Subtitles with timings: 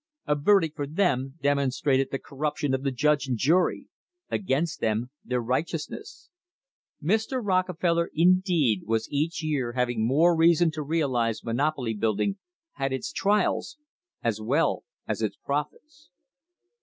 [0.25, 3.85] A verdict for them demonstrated the corruption of the judge and jury;
[4.31, 6.31] against them their righteousness.
[7.03, 7.39] Mr.
[7.39, 12.37] Rockefeller, indeed, was each year having more reason to realise monopoly build ing
[12.71, 13.77] had its trials
[14.23, 16.09] as wells as its profits.